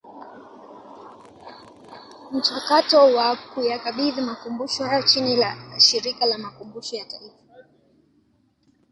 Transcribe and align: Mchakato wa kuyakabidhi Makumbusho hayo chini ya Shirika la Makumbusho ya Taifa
Mchakato 2.31 2.99
wa 3.15 3.35
kuyakabidhi 3.35 4.21
Makumbusho 4.21 4.83
hayo 4.83 5.03
chini 5.03 5.39
ya 5.39 5.79
Shirika 5.79 6.25
la 6.25 6.37
Makumbusho 6.37 6.95
ya 6.95 7.05
Taifa 7.05 7.37